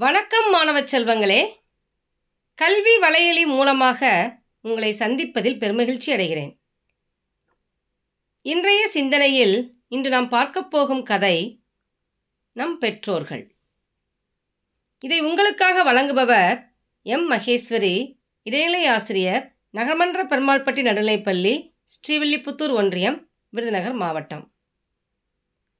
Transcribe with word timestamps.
வணக்கம் 0.00 0.50
மாணவ 0.50 0.80
செல்வங்களே. 0.80 1.54
கல்வி 2.54 2.98
வலையொலி 2.98 3.46
மூலமாக 3.46 4.38
உங்களை 4.60 4.92
சந்திப்பதில் 4.92 5.58
பெருமகிழ்ச்சி 5.58 6.06
அடைகிறேன். 6.06 6.58
இன்றைய 8.42 8.88
சிந்தனையில் 8.88 9.74
இன்று 9.88 10.10
நாம் 10.10 10.28
பார்க்கப் 10.28 10.70
போகும் 10.70 11.02
கதை 11.02 11.62
நம் 12.52 12.78
பெற்றோர்கள். 12.78 13.54
இதை 15.00 15.20
உங்களுக்காக 15.20 15.92
வழங்குபவர் 15.92 16.64
எம். 17.02 17.30
மகேஸ்வரி 17.30 18.18
இடைநிலை 18.42 18.86
ஆசிரியர் 18.86 19.56
நகர்மன்ற 19.74 20.26
பெருமாள்பட்டி 20.26 20.82
நடுநிலைப்பள்ளி 20.82 21.74
ஸ்ரீவில்லிபுத்தூர் 21.84 22.72
ஒன்றியம் 22.72 23.28
விருதுநகர் 23.48 23.92
மாவட்டம். 23.92 24.52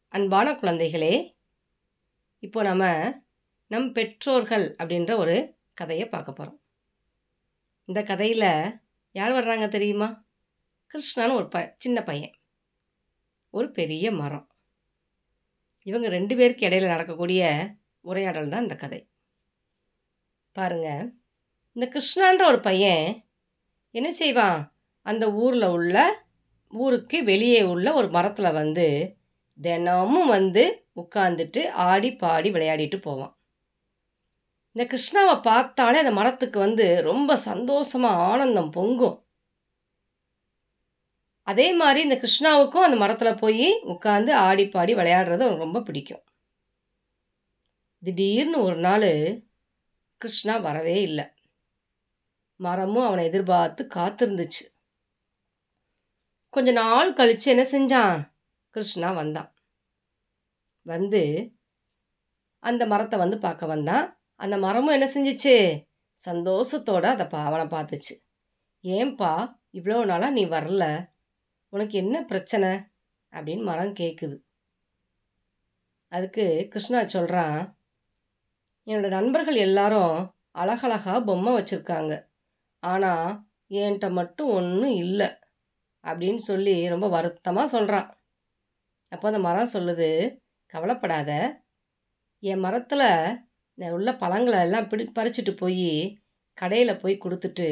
அன்பான 0.09 0.53
குழந்தைகளே 0.53 1.35
இப்போ 2.39 2.63
நம்ம 2.63 3.13
நம் 3.71 3.93
பெற்றோர்கள் 3.93 4.75
அப்படின்ற 4.79 5.17
ஒரு 5.17 5.57
கதையை 5.75 6.09
பார்க்க 6.09 6.33
போகிறோம் 6.33 6.63
இந்த 7.85 8.03
கதையில் 8.03 8.81
யார் 9.13 9.33
வர்றாங்க 9.33 9.69
தெரியுமா? 9.69 10.27
கிருஷ்ணான்னு 10.91 11.35
ஒரு 11.35 11.49
ப 11.49 11.75
சின்ன 11.79 12.03
பையன். 12.03 12.35
ஒரு 13.51 13.71
பெரிய 13.71 14.13
மரம். 14.13 14.49
இவங்க 15.83 16.09
ரெண்டு 16.09 16.37
பேருக்கு 16.37 16.69
இடையில 16.69 16.87
நடக்கக்கூடிய 16.87 17.71
உரையாடல் 18.01 18.49
தான் 18.49 18.63
இந்த 18.63 18.77
கதை. 18.77 19.09
பாருங்க. 20.53 21.11
இந்த 21.73 21.93
கிருஷ்ணான்ற 21.93 22.45
ஒரு 22.45 22.61
பையன் 22.61 23.25
என்ன 23.91 24.13
செய்வான்? 24.13 24.79
அந்த 25.03 25.33
ஊரில் 25.33 25.63
உள்ள 25.63 26.27
ஊருக்கு 26.69 27.25
வெளியே 27.25 27.63
உள்ள 27.63 27.93
ஒரு 27.93 28.09
மரத்தில் 28.09 28.53
வந்து 28.53 29.17
தினமும் 29.61 30.29
வந்து 30.29 30.87
உட்காந்துட்டு 30.97 31.69
ஆடி 31.69 32.17
பாடி 32.17 32.51
விளையாடிட்டு 32.51 33.01
போவான். 33.01 33.38
இந்த 34.79 34.97
கிருஷ்ணாவை 34.97 35.43
பார்த்தாலே 35.43 35.99
அந்த 35.99 36.11
மரத்துக்கு 36.11 36.59
வந்து 36.59 37.03
ரொம்ப 37.03 37.37
சந்தோஷமாக 37.37 38.23
ஆனந்தம் 38.23 38.71
பொங்கும். 38.71 39.27
அதே 41.43 41.73
மாதிரி 41.73 42.03
இந்த 42.03 42.17
கிருஷ்ணாவுக்கும் 42.17 42.85
அந்த 42.87 42.97
மரத்தில் 42.97 43.35
போய் 43.35 43.81
உட்காந்து 43.85 44.33
ஆடி 44.33 44.69
பாடி 44.69 44.95
விளையாடுறது 44.95 45.45
அவனுக்கு 45.45 45.59
ரொம்ப 45.59 45.81
பிடிக்கும். 45.81 46.23
திடீர்னு 47.99 48.63
ஒரு 48.63 48.77
நாள் 48.77 49.43
கிருஷ்ணா 50.17 50.57
வரவே 50.57 51.03
இல்லை. 51.03 51.25
மரமும் 52.57 53.07
அவனை 53.07 53.25
எதிர்பார்த்து 53.25 53.89
காத்திருந்துச்சு. 53.95 54.65
கொஞ்ச 56.49 56.73
நாள் 56.73 57.15
கழித்து 57.15 57.51
என்ன 57.57 57.65
செஞ்சான்? 57.73 58.21
கிருஷ்ணா 58.71 59.11
வந்தான். 59.13 59.55
வந்து 60.83 61.53
அந்த 62.59 62.87
மரத்தை 62.87 63.19
வந்து 63.19 63.39
பார்க்க 63.39 63.67
வந்தான். 63.67 64.18
அந்த 64.41 64.57
மரமும் 64.59 64.97
என்ன 64.97 65.07
செஞ்சிச்சு? 65.15 65.55
சந்தோஷத்தோடு 66.21 67.09
அதை 67.15 67.27
பா 67.27 67.41
அவனை 67.45 67.67
பார்த்துச்சு. 67.75 68.15
ஏன்பா 68.85 69.33
இவ்வளோ 69.79 70.05
நாளாக 70.11 70.37
நீ 70.39 70.45
வரல? 70.57 70.85
உனக்கு 71.73 71.95
என்ன 72.03 72.17
பிரச்சனை? 72.25 72.71
அப்படின்னு 73.33 73.65
மரம் 73.71 73.95
கேட்குது 73.95 74.37
அதுக்கு 76.13 76.45
கிருஷ்ணா 76.73 77.01
சொல்கிறான் 77.07 77.59
என்னோடய 78.87 79.17
நண்பர்கள் 79.17 79.59
எல்லாரும் 79.67 80.15
அழகழகா 80.53 81.15
பொம்மை 81.25 81.53
வச்சுருக்காங்க. 81.57 82.13
ஆனால் 82.83 83.27
என்கிட்ட 83.71 84.09
மட்டும் 84.11 84.51
ஒன்றும் 84.59 84.97
இல்லை 85.05 85.29
அப்படின்னு 86.05 86.43
சொல்லி 86.51 86.77
ரொம்ப 86.89 87.07
வருத்தமாக 87.09 87.73
சொல்கிறான் 87.75 88.09
அப்போ 89.13 89.27
அந்த 89.31 89.41
மரம் 89.49 89.75
சொல்லுது 89.75 90.09
கவலைப்படாத. 90.73 91.31
என் 92.43 92.65
மரத்தில் 92.67 93.07
உள்ள 93.97 94.11
பழங்களை 94.17 94.61
எல்லாம் 94.61 94.89
பிடி 94.89 95.05
பறிச்சுட்டு 95.19 95.53
போய் 95.57 95.91
கடையில் 96.55 97.01
போய் 97.03 97.23
கொடுத்துட்டு 97.25 97.69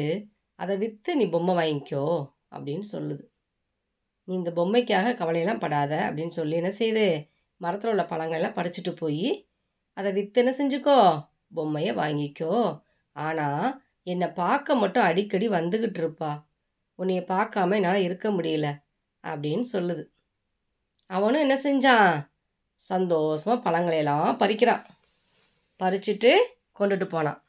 அதை 0.55 0.77
விற்று 0.77 1.15
நீ 1.15 1.25
பொம்மை 1.29 1.53
வாங்கிக்கோ 1.59 2.05
அப்படின்னு 2.55 2.85
சொல்லுது. 2.91 3.23
நீ 4.23 4.33
இந்த 4.33 4.51
பொம்மைக்காக 4.51 5.13
கவலையெல்லாம் 5.13 5.59
படாத 5.59 5.93
அப்படின்னு 6.07 6.33
சொல்லி 6.39 6.55
என்ன 6.55 6.71
செய்யுது 6.79 7.07
மரத்தில் 7.57 7.91
உள்ள 7.91 8.03
பழங்களெல்லாம் 8.03 8.57
பறிச்சுட்டு 8.57 8.91
போய் 8.95 9.29
அதை 9.93 10.09
விற்று 10.13 10.41
என்ன 10.43 10.53
செஞ்சுக்கோ 10.57 10.97
பொம்மையை 11.53 11.93
வாங்கிக்கோ. 11.95 12.81
ஆனால் 13.11 13.81
என்னை 14.03 14.27
பார்க்க 14.31 14.75
மட்டும் 14.75 15.03
அடிக்கடி 15.03 15.49
வந்துக்கிட்டு 15.49 15.99
இருப்பா. 16.03 16.31
உன்னைய 16.99 17.21
பார்க்காம 17.33 17.75
என்னால் 17.75 18.03
இருக்க 18.03 18.27
முடியல 18.29 18.67
அப்படின்னு 19.23 19.65
சொல்லுது. 19.73 20.03
அவனும் 21.09 21.43
என்ன 21.49 21.55
செஞ்சான்? 21.63 22.11
சந்தோஷமாக 22.75 23.63
பழங்களையெல்லாம் 23.65 24.37
பறிக்கிறான். 24.37 24.83
பறிச்சுட்டு 25.79 26.31
கொண்டுட்டு 26.79 27.05
போனான். 27.05 27.43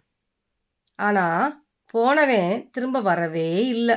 ஆனால் 0.99 1.65
போனவன் 1.85 2.71
திரும்ப 2.71 3.01
வரவே 3.01 3.67
இல்லை. 3.67 3.97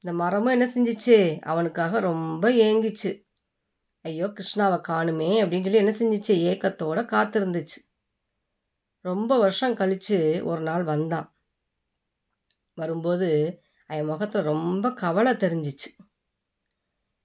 இந்த 0.00 0.16
மரமும் 0.16 0.54
என்ன 0.58 0.66
செஞ்சிச்சு? 0.66 1.40
அவனுக்காக 1.40 2.00
ரொம்ப 2.00 2.50
ஏங்கிச்சு. 2.50 3.22
ஐயோ 4.00 4.26
கிருஷ்ணாவை 4.26 4.78
காணுமே 4.88 5.30
அப்படின்னு 5.42 5.62
சொல்லி 5.62 5.82
என்ன 5.84 5.90
செஞ்சிச்சு? 5.90 6.34
ஏக்கத்தோடு 6.50 7.02
காத்திருந்துச்சு. 7.02 7.78
ரொம்ப 9.00 9.38
வருஷம் 9.38 9.74
கழித்து 9.74 10.40
ஒரு 10.44 10.62
நாள் 10.62 10.84
வந்தான். 10.84 11.28
வரும்போது 12.74 13.60
அவன் 13.86 14.04
முகத்தில் 14.04 14.42
ரொம்ப 14.42 14.92
கவலை 14.92 15.32
தெரிஞ்சிச்சு. 15.32 15.90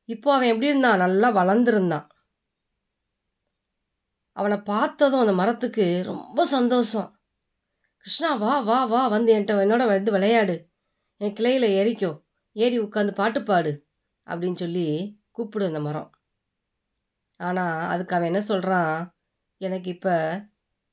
இப்போ 0.06 0.34
அவன் 0.34 0.48
எப்படி 0.48 0.68
இருந்தான்? 0.68 0.98
நல்லா 0.98 1.36
வளர்ந்துருந்தான். 1.36 2.08
அவனை 4.40 4.58
பார்த்ததும் 4.72 5.20
அந்த 5.20 5.34
மரத்துக்கு 5.34 5.86
ரொம்ப 6.04 6.46
சந்தோஷம். 6.46 7.10
கிருஷ்ணா 8.06 8.30
வா 8.34 8.54
வா 8.60 8.80
வா 8.86 9.02
வந்து 9.08 9.30
என்கிட்ட 9.36 9.64
என்னோட 9.66 9.84
வந்து 9.88 10.10
விளையாடு. 10.12 10.56
என் 11.22 11.34
கிளையில் 11.34 11.68
ஏறிக்கோ. 11.80 12.12
ஏறி 12.56 12.78
உட்காந்து 12.80 13.14
பாட்டு 13.14 13.40
பாடு. 13.44 13.72
அப்படின்னு 14.28 14.56
சொல்லி 14.56 14.86
கூப்பிடு 15.32 15.66
அந்த 15.66 15.80
மரம். 15.80 16.10
ஆனால் 17.40 17.88
அதுக்கு 17.90 18.16
அவன் 18.16 18.30
என்ன 18.32 18.42
சொல்கிறான் 18.42 18.96
எனக்கு 19.62 19.90
இப்போ 19.96 20.16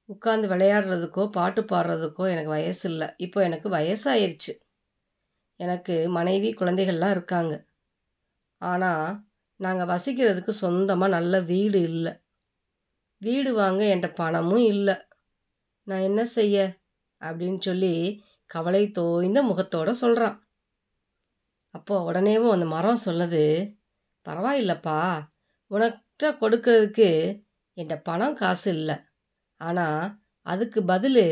உட்காந்து 0.09 0.47
விளையாடுறதுக்கோ 0.53 1.23
பாட்டு 1.31 1.63
பாடுறதுக்கோ 1.63 2.25
எனக்கு 2.33 2.51
வயசு 2.51 2.85
இல்லை. 2.91 3.09
இப்போ 3.17 3.39
எனக்கு 3.43 3.69
வயசாயிருச்சு. 3.71 4.53
எனக்கு 5.61 5.95
மனைவி 6.09 6.51
குழந்தைகள்லாம் 6.61 7.15
இருக்காங்க. 7.17 7.55
ஆனால் 8.63 9.09
நாங்கள் 9.61 9.91
வசிக்கிறதுக்கு 9.95 10.53
சொந்தமாக 10.65 11.15
நல்ல 11.17 11.35
வீடு 11.51 11.81
இல்லை. 11.91 12.13
வீடு 13.23 13.55
வாங்க 13.55 13.83
என்கிட்ட 13.85 14.15
பணமும் 14.15 14.65
இல்லை. 14.65 14.97
நான் 15.87 16.01
என்ன 16.01 16.25
செய்ய? 16.27 16.57
அப்படின்னு 17.23 17.61
சொல்லி 17.61 17.95
கவலை 18.51 18.91
தோய்ந்த 18.91 19.43
முகத்தோடு 19.43 19.95
சொல்கிறான் 19.95 20.37
அப்போது 21.75 22.07
உடனேவும் 22.09 22.51
அந்த 22.51 22.67
மரம் 22.67 23.05
சொல்லுது 23.05 23.45
பரவாயில்லப்பா 24.27 24.99
உனக்கிட்ட 25.71 26.31
கொடுக்கறதுக்கு 26.41 27.09
என்கிட்ட 27.77 27.97
பணம் 28.03 28.35
காசு 28.35 28.69
இல்லை. 28.75 28.97
ஆனால் 29.61 30.03
அதுக்கு 30.47 30.85
பதில் 30.85 31.25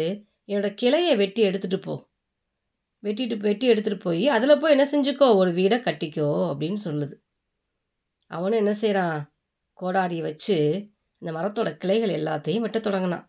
என்னோட 0.47 0.69
கிளையை 0.75 1.17
வெட்டி 1.17 1.43
எடுத்துகிட்டு 1.43 1.81
போ. 1.81 1.95
வெட்டிட்டு 3.03 3.37
வெட்டி 3.37 3.67
எடுத்துகிட்டு 3.73 4.01
போய் 4.01 4.29
அதில் 4.29 4.59
போய் 4.59 4.75
என்ன 4.79 4.85
செஞ்சுக்கோ? 4.93 5.27
ஒரு 5.37 5.51
வீடை 5.51 5.79
கட்டிக்கோ 5.87 6.29
அப்படின்னு 6.51 6.81
சொல்லுது. 6.85 7.15
அவனும் 8.31 8.59
என்ன 8.59 8.73
செய்கிறான் 8.73 9.19
கோடாரியை 9.79 10.21
வச்சு 10.21 10.59
இந்த 11.25 11.33
மரத்தோட 11.37 11.71
கிளைகள் 11.83 12.11
எல்லாத்தையும் 12.17 12.65
வெட்ட 12.65 12.79
தொடங்கினான். 12.79 13.23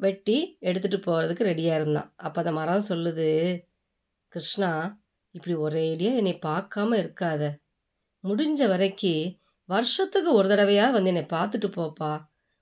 வெட்டி 0.00 0.36
எடுத்துகிட்டு 0.68 0.98
போகிறதுக்கு 1.04 1.48
ரெடியாக 1.50 1.78
இருந்தான். 1.80 2.08
அப்போ 2.26 2.38
அந்த 2.42 2.52
மரம் 2.52 2.88
சொல்லுது 2.88 3.28
கிருஷ்ணா 4.32 4.70
இப்படி 5.34 5.54
ஒரேடியாக 5.66 6.20
என்னை 6.20 6.34
பார்க்காம 6.46 6.96
இருக்காத. 7.02 7.42
முடிஞ்ச 8.24 8.60
வரைக்கு 8.72 9.12
வருஷத்துக்கு 9.68 10.30
ஒரு 10.32 10.48
தடவையாக 10.48 10.94
வந்து 10.96 11.12
என்னை 11.12 11.24
பார்த்துட்டு 11.36 11.70
போப்பா. 11.78 12.12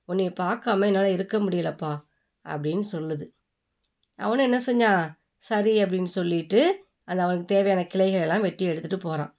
உன்னை 0.08 0.28
பார்க்காம 0.42 0.86
என்னால் 0.90 1.14
இருக்க 1.16 1.36
முடியலப்பா 1.38 1.92
அப்படின்னு 2.44 2.86
சொல்லுது. 2.92 3.26
அவனும் 4.18 4.46
என்ன 4.48 4.60
செஞ்சான்? 4.68 5.06
சரி 5.48 5.74
அப்படின்னு 5.84 6.12
சொல்லிட்டு 6.18 6.60
அந்த 7.04 7.20
அவனுக்கு 7.24 7.52
தேவையான 7.54 7.82
கிளைகள் 7.92 8.24
எல்லாம் 8.26 8.46
வெட்டி 8.48 8.64
எடுத்துகிட்டு 8.70 9.06
போகிறான் 9.06 9.32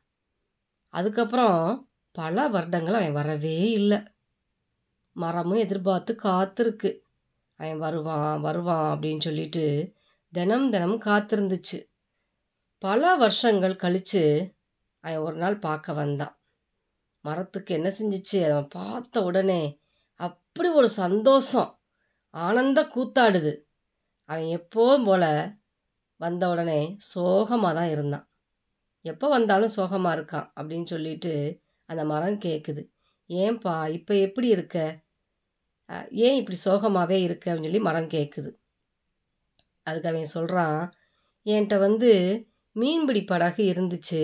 அதுக்கப்புறம் 0.93 1.61
பல 2.15 2.47
வருடங்கள் 2.55 2.99
அவன் 2.99 3.17
வரவே 3.21 3.57
இல்லை. 3.79 3.99
மரமும் 5.17 5.63
எதிர்பார்த்து 5.65 6.11
காத்திருக்கு. 6.23 6.91
அவன் 7.59 7.77
வருவான் 7.77 8.41
வருவான் 8.41 8.87
அப்படின்னு 8.93 9.25
சொல்லிட்டு 9.27 9.65
தினம் 10.33 10.67
தினம் 10.69 10.97
காத்திருந்துச்சு. 11.01 11.79
பல 12.83 13.01
வருஷங்கள் 13.15 13.75
கழித்து 13.75 14.23
அவன் 15.03 15.23
ஒரு 15.27 15.37
நாள் 15.37 15.57
பார்க்க 15.59 15.93
வந்தான். 15.93 16.35
மரத்துக்கு 17.25 17.71
என்ன 17.77 17.89
செஞ்சிச்சு? 17.99 18.39
அவன் 18.49 18.69
பார்த்த 18.77 19.23
உடனே 19.23 19.61
அப்படி 20.19 20.69
ஒரு 20.79 20.89
சந்தோஷம் 21.01 21.71
ஆனந்த 22.33 22.79
கூத்தாடுது. 22.95 23.53
அவன் 24.29 24.49
எப்போதும் 24.57 25.05
போல் 25.05 25.29
வந்த 26.19 26.43
உடனே 26.49 26.79
சோகமாக 27.11 27.73
தான் 27.73 27.91
இருந்தான். 27.95 28.25
எப்போ 29.05 29.25
வந்தாலும் 29.27 29.75
சோகமாக 29.77 30.15
இருக்கான் 30.17 30.47
அப்படின்னு 30.57 30.87
சொல்லிட்டு 30.93 31.33
அந்த 31.89 32.01
மரம் 32.05 32.39
கேட்குது 32.45 32.81
ஏன்பா 33.29 33.75
இப்போ 33.97 34.13
எப்படி 34.25 34.47
இருக்க? 34.47 34.77
ஏன் 36.11 36.35
இப்படி 36.35 36.57
சோகமாகவே 36.65 37.17
இருக்கு? 37.21 37.51
அப்படின்னு 37.51 37.63
சொல்லி 37.63 37.79
மரம் 37.79 38.07
கேட்குது 38.07 38.51
அதுக்கு 39.83 40.09
அவன் 40.09 40.25
சொல்கிறான் 40.25 40.79
என்கிட்ட 41.45 41.79
வந்து 41.79 42.11
மீன்பிடி 42.75 43.23
படகு 43.23 43.63
இருந்துச்சு. 43.63 44.23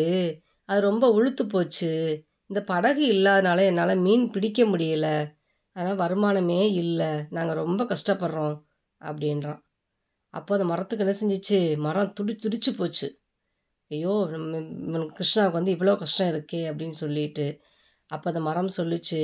அது 0.70 0.82
ரொம்ப 0.82 1.06
உளுத்து 1.20 1.44
போச்சு. 1.50 1.92
இந்த 2.46 2.62
படகு 2.62 3.04
இல்லாதனால 3.14 3.60
என்னால் 3.66 3.98
மீன் 3.98 4.32
பிடிக்க 4.32 4.64
முடியல. 4.64 5.08
அதனால் 5.76 6.02
வருமானமே 6.04 6.72
இல்லை. 6.74 7.12
நாங்கள் 7.30 7.56
ரொம்ப 7.56 7.84
கஷ்டப்படுறோம். 7.84 8.58
அப்படின்றான். 9.02 9.62
அப்போ 10.34 10.54
அந்த 10.56 10.66
மரத்துக்கு 10.66 11.06
என்ன 11.06 11.16
செஞ்சிச்சு? 11.22 11.78
மரம் 11.78 12.14
துடி 12.14 12.36
துடிச்சு 12.44 12.72
போச்சு. 12.78 13.08
ஐயோ 13.92 14.28
நம்ம 14.32 15.00
கிருஷ்ணாவுக்கு 15.18 15.52
வந்து 15.52 15.76
இவ்வளோ 15.76 15.96
கஷ்டம் 15.96 16.32
இருக்கே 16.34 16.62
அப்படின்னு 16.70 16.96
சொல்லிட்டு 16.96 17.46
அப்போ 18.10 18.30
அந்த 18.30 18.42
மரம் 18.42 18.72
சொல்லுச்சு 18.78 19.22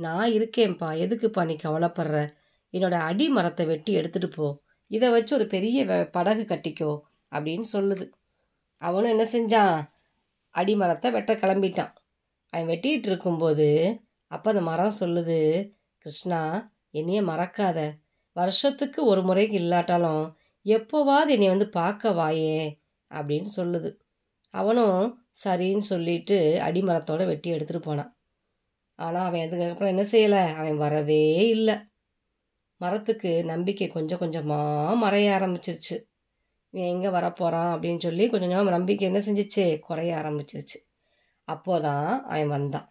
நான் 0.00 0.28
இருக்கேன்ப்பா 0.30 0.88
எதுக்குப்பா 1.04 1.42
நீ 1.44 1.54
கவலைப்படுற? 1.62 2.18
என்னோட 2.74 2.96
அடி 3.08 3.26
மரத்தை 3.28 3.64
வெட்டி 3.66 3.92
எடுத்துகிட்டு 3.98 4.30
போ. 4.34 4.46
இதை 4.90 5.08
வச்சு 5.10 5.32
ஒரு 5.36 5.46
பெரிய 5.46 5.78
படகு 6.10 6.42
கட்டிக்கோ 6.42 6.92
அப்படின்னு 7.32 7.66
சொல்லுது. 7.72 8.06
அவனும் 8.82 9.12
என்ன 9.14 9.24
செஞ்சான்? 9.36 9.76
அடிமரத்தை 10.54 11.08
வெட்ட 11.10 11.32
கிளம்பிட்டான். 11.34 11.92
அவன் 12.52 12.70
வெட்டிகிட்டு 12.70 13.08
இருக்கும்போது 13.12 13.68
அப்போ 14.30 14.48
அந்த 14.50 14.62
மரம் 14.62 14.98
சொல்லுது 15.00 15.38
கிருஷ்ணா 16.04 16.40
என்னைய 16.90 17.20
மறக்காத. 17.22 17.78
வருஷத்துக்கு 18.36 19.00
ஒரு 19.04 19.22
முறைக்கு 19.22 19.56
இல்லாட்டாலும் 19.60 20.24
எப்போவாது 20.66 21.28
என்னை 21.28 21.48
வந்து 21.48 21.68
பார்க்க 21.70 22.12
வாயே 22.20 22.56
அப்படின்னு 23.10 23.50
சொல்லுது. 23.56 23.90
அவனும் 24.54 25.02
சரின்னு 25.44 25.86
சொல்லிட்டு 25.92 26.38
அடிமரத்தோட 26.68 27.22
வெட்டி 27.26 27.48
எடுத்துகிட்டு 27.52 27.88
போனான். 27.90 28.10
ஆனால் 29.00 29.26
அவன் 29.26 29.44
அதுக்கப்புறம் 29.46 29.92
என்ன 29.96 30.02
செய்யலை? 30.02 30.54
அவன் 30.54 30.76
வரவே 30.76 31.48
இல்லை. 31.48 31.76
மரத்துக்கு 32.80 33.44
நம்பிக்கை 33.44 33.88
கொஞ்சம் 33.88 34.18
கொஞ்சமாக 34.18 35.10
மறைய 35.10 35.26
ஆரம்பிச்சிருச்சு. 35.36 35.96
இவன் 36.70 36.90
எங்கே 36.90 37.08
வரப்போகிறான் 37.08 37.70
அப்படின்னு 37.74 37.98
சொல்லி 37.98 38.24
கொஞ்சம் 38.28 38.48
கொஞ்சமாக 38.48 38.70
நம்பிக்கை 38.70 39.04
என்ன 39.12 39.20
செஞ்சிச்சு? 39.20 39.78
குறைய 39.78 40.16
ஆரம்பிச்சிருச்சு. 40.16 40.78
அப்போதான் 41.48 42.08
அவன் 42.20 42.48
வந்தான். 42.48 42.88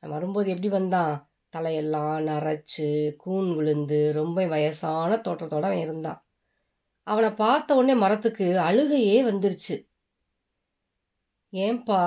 அவன் 0.00 0.14
வரும்போது 0.14 0.50
எப்படி 0.50 0.68
வந்தான்? 0.68 1.14
தலையெல்லாம் 1.56 2.16
நரைச்சு 2.28 2.88
கூன் 3.16 3.54
விழுந்து 3.56 4.12
ரொம்ப 4.12 4.46
வயசான 4.46 5.16
தோற்றத்தோடு 5.16 5.62
அவன் 5.62 5.78
இருந்தான். 5.78 6.20
அவனை 7.06 7.30
பார்த்த 7.30 7.74
உடனே 7.74 7.94
மரத்துக்கு 7.94 8.46
அழுகையே 8.58 9.18
வந்துருச்சு. 9.22 9.76
ஏன்பா 11.52 12.00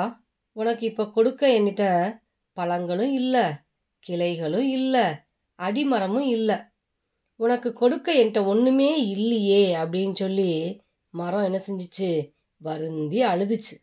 உனக்கு 0.56 0.86
இப்போ 0.86 1.04
கொடுக்க 1.08 1.60
என்கிட்ட 1.60 1.86
பழங்களும் 2.60 3.14
இல்லை 3.14 3.46
கிளைகளும் 4.06 4.68
இல்லை 4.70 5.06
அடிமரமும் 5.60 6.28
இல்லை. 6.38 6.58
உனக்கு 7.36 7.70
கொடுக்க 7.74 8.08
என்கிட்ட 8.14 8.46
ஒன்றுமே 8.46 9.08
இல்லையே 9.08 9.76
அப்படின்னு 9.76 10.16
சொல்லி 10.16 10.82
மரம் 11.14 11.44
என்ன 11.44 11.60
செஞ்சுச்சு? 11.68 12.10
வருந்தி 12.62 13.20
அழுதுச்சு. 13.24 13.76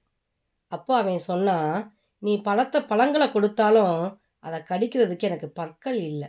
அப்போ 0.73 0.93
அவன் 0.97 1.19
சொன்னான் 1.19 1.75
நீ 2.19 2.33
பழத்தை 2.41 2.81
பழங்களை 2.83 3.27
கொடுத்தாலும் 3.31 3.99
அதை 4.39 4.59
கடிக்கிறதுக்கு 4.61 5.21
எனக்கு 5.21 5.49
பற்கள் 5.51 5.99
இல்லை. 6.01 6.29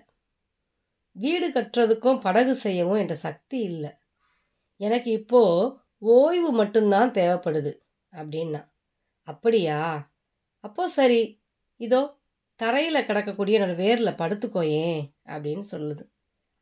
வீடு 1.15 1.47
கட்டுறதுக்கும் 1.49 2.19
படகு 2.19 2.55
செய்யவும் 2.55 2.99
என்கிட்ட 2.99 3.17
சக்தி 3.27 3.57
இல்லை. 3.59 3.91
எனக்கு 4.79 5.09
இப்போது 5.11 5.73
ஓய்வு 5.97 6.49
மட்டும்தான் 6.51 7.11
தேவைப்படுது 7.11 7.71
அப்படின்னா. 8.13 8.61
அப்படியா? 9.27 9.79
அப்போ 10.63 10.83
சரி. 10.87 11.21
இதோ 11.79 12.01
தரையில் 12.59 13.07
கிடக்கக்கூடிய 13.07 13.57
என்னோடய 13.57 13.81
வேரில் 13.83 14.19
படுத்துக்கோயேன் 14.21 15.01
அப்படின்னு 15.25 15.63
சொல்லுது. 15.71 16.03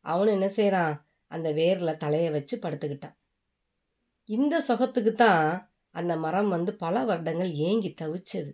அவனும் 0.05 0.33
என்ன 0.33 0.49
செய்கிறான் 0.49 0.95
அந்த 1.27 1.51
வேரில் 1.51 1.97
தலையை 1.97 2.29
வச்சு 2.29 2.59
படுத்துக்கிட்டான். 2.63 3.15
இந்த 4.29 4.61
சுகத்துக்கு 4.61 5.11
தான் 5.11 5.45
அந்த 5.89 6.17
மரம் 6.17 6.49
வந்து 6.49 6.75
பல 6.75 7.03
வருடங்கள் 7.03 7.51
ஏங்கி 7.53 7.95
தவிச்சது. 8.01 8.51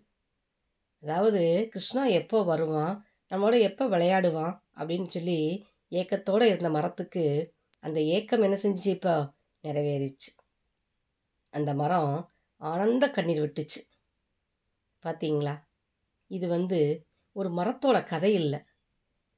அதாவது 1.03 1.41
கிருஷ்ணா 1.71 2.05
எப்போ 2.05 2.43
வருவான்? 2.43 2.93
நம்மளோட 3.31 3.59
எப்போ 3.59 3.87
விளையாடுவான்? 3.87 4.53
அப்படின்னு 4.75 5.07
சொல்லி 5.07 5.39
ஏக்கத்தோடு 5.91 6.45
இருந்த 6.45 6.69
மரத்துக்கு 6.69 7.23
அந்த 7.79 7.99
ஏக்கம் 8.01 8.41
என்ன 8.41 8.57
செஞ்சிச்சு 8.63 8.87
இப்போ? 8.87 9.33
நிறைவேறிச்சு. 9.63 10.29
அந்த 11.53 11.73
மரம் 11.73 12.29
ஆனந்த 12.61 13.09
கண்ணீர் 13.09 13.41
விட்டுச்சு. 13.41 13.79
பார்த்தீங்களா 15.05 15.55
இது 16.31 16.47
வந்து 16.47 16.79
ஒரு 17.35 17.49
மரத்தோட 17.49 18.05
கதை 18.05 18.33
இல்லை. 18.33 18.59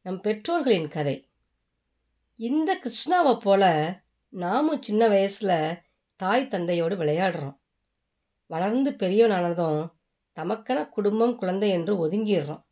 நம் 0.01 0.21
பெற்றோர்களின் 0.21 0.87
கதை. 0.87 1.31
இந்த 2.39 2.81
கிருஷ்ணாவை 2.83 3.39
போல 3.39 3.63
நாமும் 4.29 4.81
சின்ன 4.81 5.07
வயசில் 5.07 5.81
தாய் 6.15 6.47
தந்தையோடு 6.47 6.95
விளையாடுறோம். 6.95 7.57
வளர்ந்து 8.47 8.91
பெரியவனானதும் 8.91 9.81
தமக்கென 10.37 10.89
குடும்பம் 10.89 11.35
குழந்தை 11.35 11.69
என்று 11.69 12.07
ஒதுங்கிடுறோம். 12.07 12.63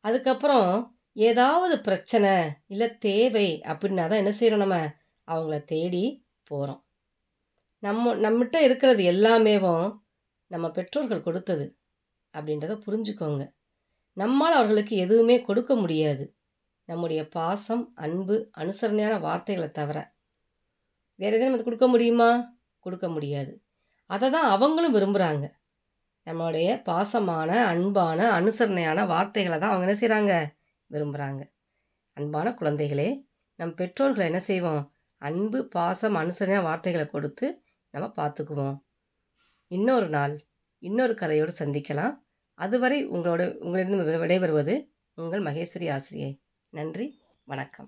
அதுக்கப்புறம் 0.00 0.70
ஏதாவது 1.12 1.80
பிரச்சனை 1.80 2.32
இல்லை 2.66 2.88
தேவை 2.98 3.60
அப்படின்னா 3.64 4.04
தான் 4.08 4.22
என்ன 4.24 4.32
செய்கிறோம் 4.32 4.64
நம்ம? 4.68 4.78
அவங்கள 5.28 5.64
தேடி 5.64 6.04
போகிறோம் 6.44 6.82
நம்ம 7.82 8.14
நம்மகிட்ட 8.14 8.56
இருக்கிறது 8.56 9.02
எல்லாமேவும் 9.12 9.86
நம்ம 10.46 10.70
பெற்றோர்கள் 10.70 11.22
கொடுத்தது 11.22 11.66
அப்படின்றத 12.34 12.74
புரிஞ்சுக்கோங்க. 12.86 13.42
நம்மால் 14.16 14.52
அவர்களுக்கு 14.52 14.94
எதுவுமே 14.96 15.36
கொடுக்க 15.40 15.72
முடியாது. 15.74 16.24
நம்முடைய 16.88 17.28
பாசம் 17.28 17.84
அன்பு 17.94 18.36
அனுசரணையான 18.58 19.14
வார்த்தைகளை 19.20 19.70
தவிர. 19.70 19.98
வேறு 21.20 21.34
எதுவும் 21.36 21.50
நம்ம 21.50 21.66
கொடுக்க 21.68 21.86
முடியுமா? 21.86 22.30
கொடுக்க 22.78 23.06
முடியாது. 23.08 23.52
அதை 24.10 24.26
தான் 24.30 24.48
அவங்களும் 24.54 24.96
விரும்புகிறாங்க 24.96 25.46
நம்மளுடைய 26.26 26.68
பாசமான 26.88 27.50
அன்பான 27.72 28.20
அனுசரணையான 28.38 29.00
வார்த்தைகளை 29.06 29.58
தான் 29.58 29.72
அவங்க 29.72 29.86
என்ன 29.86 29.96
செய்கிறாங்க 30.00 30.32
விரும்புகிறாங்க 30.90 31.42
அன்பான 32.16 32.50
குழந்தைகளே 32.50 33.08
நம் 33.58 33.74
பெற்றோர்களை 33.74 34.24
என்ன 34.26 34.40
செய்வோம்? 34.40 34.82
அன்பு 35.22 35.58
பாசம் 35.68 36.16
அனுசரணையான 36.16 36.62
வார்த்தைகளை 36.62 37.06
கொடுத்து 37.08 37.46
நம்ம 37.94 38.06
பார்த்துக்குவோம். 38.16 38.76
இன்னொரு 39.70 40.08
நாள் 40.08 40.34
இன்னொரு 40.82 41.14
கதையோடு 41.20 41.52
சந்திக்கலாம். 41.58 42.14
அதுவரை 42.56 43.08
உங்களோட 43.08 43.42
உங்களிடம் 43.58 44.02
விடைபெறுவது 44.22 44.74
உங்கள் 45.14 45.42
மகேஸ்வரி 45.42 45.92
ஆசிரியை. 45.92 46.32
நன்றி 46.68 47.06
வணக்கம். 47.44 47.86